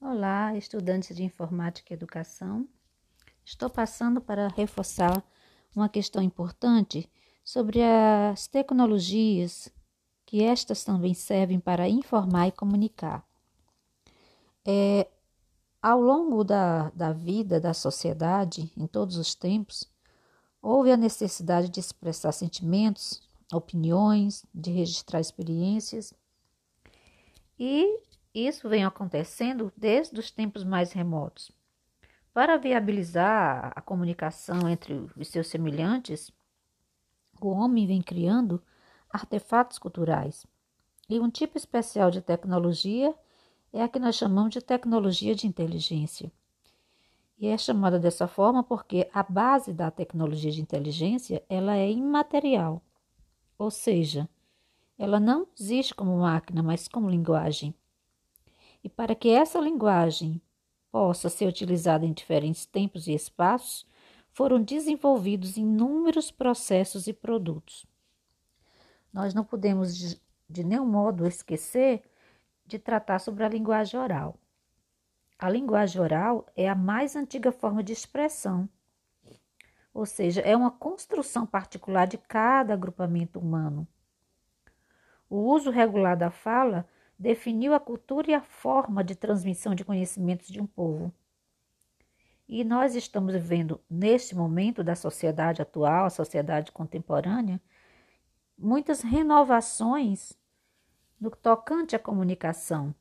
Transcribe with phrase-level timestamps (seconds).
[0.00, 2.68] Olá, estudantes de informática e educação.
[3.44, 5.24] Estou passando para reforçar
[5.74, 7.10] uma questão importante
[7.42, 9.68] sobre as tecnologias,
[10.24, 13.26] que estas também servem para informar e comunicar.
[14.64, 15.08] É,
[15.82, 19.82] ao longo da, da vida da sociedade, em todos os tempos,
[20.62, 23.20] houve a necessidade de expressar sentimentos,
[23.52, 26.14] opiniões, de registrar experiências.
[27.58, 31.50] E isso vem acontecendo desde os tempos mais remotos.
[32.32, 36.30] Para viabilizar a comunicação entre os seus semelhantes,
[37.40, 38.62] o homem vem criando
[39.10, 40.46] artefatos culturais.
[41.08, 43.14] E um tipo especial de tecnologia
[43.72, 46.30] é a que nós chamamos de tecnologia de inteligência.
[47.38, 52.82] E é chamada dessa forma porque a base da tecnologia de inteligência ela é imaterial,
[53.56, 54.28] ou seja,
[54.98, 57.74] ela não existe como máquina, mas como linguagem.
[58.82, 60.40] E para que essa linguagem
[60.90, 63.86] possa ser utilizada em diferentes tempos e espaços,
[64.30, 67.86] foram desenvolvidos inúmeros processos e produtos.
[69.12, 72.02] Nós não podemos de, nenhum modo esquecer
[72.64, 74.38] de tratar sobre a linguagem oral.
[75.38, 78.68] A linguagem oral é a mais antiga forma de expressão,
[79.92, 83.86] ou seja, é uma construção particular de cada agrupamento humano.
[85.28, 86.88] O uso regular da fala
[87.18, 91.12] definiu a cultura e a forma de transmissão de conhecimentos de um povo.
[92.48, 97.60] E nós estamos vivendo, neste momento da sociedade atual, a sociedade contemporânea,
[98.56, 100.32] muitas renovações
[101.20, 102.94] no tocante à comunicação.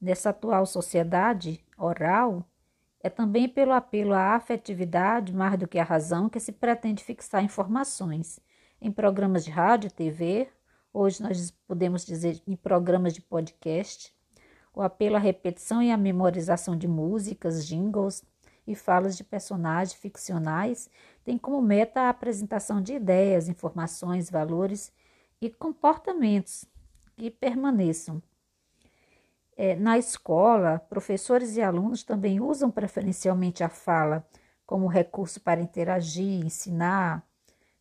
[0.00, 2.48] Nessa atual sociedade oral,
[3.00, 7.44] é também pelo apelo à afetividade, mais do que à razão, que se pretende fixar
[7.44, 8.40] informações
[8.80, 10.48] em programas de rádio, TV,
[10.92, 14.12] Hoje nós podemos dizer em programas de podcast,
[14.74, 18.24] o apelo à repetição e à memorização de músicas, jingles
[18.66, 20.88] e falas de personagens ficcionais
[21.24, 24.90] tem como meta a apresentação de ideias, informações, valores
[25.40, 26.64] e comportamentos
[27.16, 28.22] que permaneçam.
[29.56, 34.26] É, na escola, professores e alunos também usam preferencialmente a fala
[34.64, 37.27] como recurso para interagir, ensinar,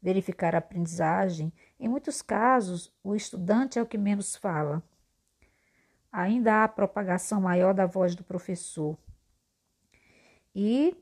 [0.02, 1.52] verificar a aprendizagem.
[1.80, 4.84] Em muitos casos, o estudante é o que menos fala.
[6.12, 8.98] Ainda há propagação maior da voz do professor.
[10.56, 10.96] E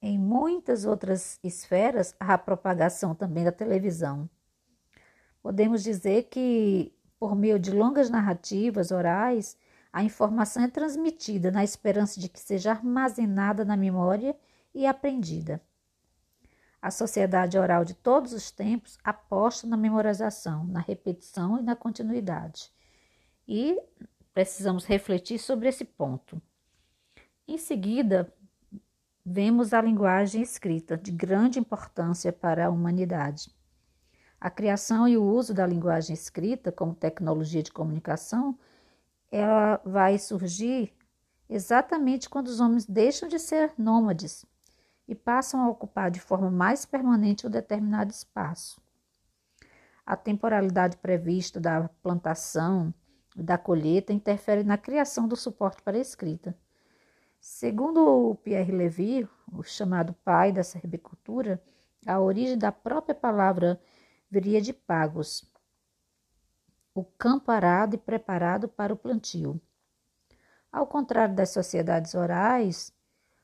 [0.00, 4.28] em muitas outras esferas, há propagação também da televisão.
[5.40, 9.56] Podemos dizer que, por meio de longas narrativas orais,
[9.92, 14.34] a informação é transmitida na esperança de que seja armazenada na memória
[14.74, 15.60] e aprendida.
[16.82, 22.72] A sociedade oral de todos os tempos aposta na memorização, na repetição e na continuidade.
[23.46, 23.80] E
[24.34, 26.42] precisamos refletir sobre esse ponto.
[27.46, 28.34] Em seguida,
[29.24, 33.54] vemos a linguagem escrita, de grande importância para a humanidade.
[34.40, 38.58] A criação e o uso da linguagem escrita como tecnologia de comunicação,
[39.30, 40.92] ela vai surgir
[41.48, 44.44] exatamente quando os homens deixam de ser nômades
[45.06, 48.80] e passam a ocupar de forma mais permanente um determinado espaço.
[50.04, 52.92] A temporalidade prevista da plantação
[53.36, 56.56] e da colheita interfere na criação do suporte para a escrita.
[57.40, 61.62] Segundo Pierre Levy, o chamado pai da serbicultura,
[62.06, 63.80] a origem da própria palavra
[64.30, 65.44] viria de pagos,
[66.94, 69.60] o campo arado e preparado para o plantio.
[70.70, 72.94] Ao contrário das sociedades orais,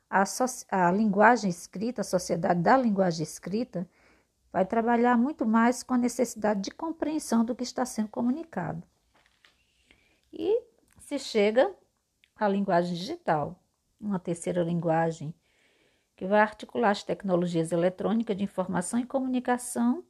[0.09, 3.89] a, so a linguagem escrita, a sociedade da linguagem escrita,
[4.53, 8.83] vai trabalhar muito mais com a necessidade de compreensão do que está sendo comunicado.
[10.33, 10.63] E
[11.01, 11.75] se chega
[12.37, 13.63] à linguagem digital,
[14.01, 15.35] uma terceira linguagem
[16.17, 20.05] que vai articular as tecnologias eletrônicas de informação e comunicação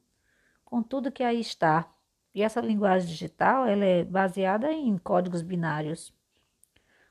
[0.65, 1.91] com tudo que aí está.
[2.34, 6.15] E essa linguagem digital ela é baseada em códigos binários,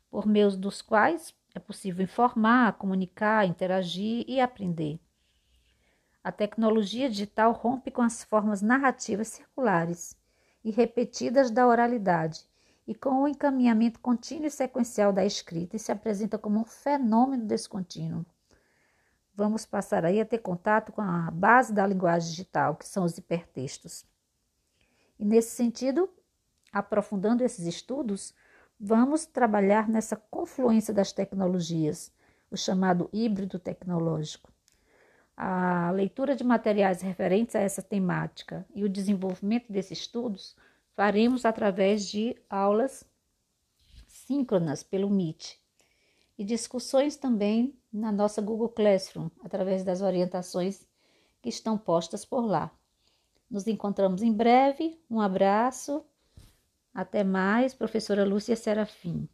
[0.10, 5.00] por meio dos quais é possível informar, comunicar, interagir e aprender.
[6.24, 10.16] A tecnologia digital rompe com as formas narrativas circulares
[10.64, 12.46] e repetidas da oralidade
[12.88, 17.46] e com o encaminhamento contínuo e sequencial da escrita e se apresenta como um fenômeno
[17.46, 18.26] descontínuo.
[19.34, 23.18] Vamos passar aí a ter contato com a base da linguagem digital, que são os
[23.18, 24.06] hipertextos.
[25.20, 26.10] E nesse sentido,
[26.72, 28.34] aprofundando esses estudos,
[28.80, 32.12] Vamos trabalhar nessa confluência das tecnologias,
[32.52, 34.52] o chamado híbrido tecnológico.
[35.36, 40.56] A leitura de materiais referentes a essa temática e o desenvolvimento desses estudos
[40.96, 43.04] faremos através de aulas
[44.08, 45.58] síncronas pelo Meet,
[46.38, 50.86] e discussões também na nossa Google Classroom, através das orientações
[51.42, 52.72] que estão postas por lá.
[53.50, 55.02] Nos encontramos em breve.
[55.10, 56.06] Um abraço.
[56.98, 59.30] Até mais, professora Lúcia Serafim.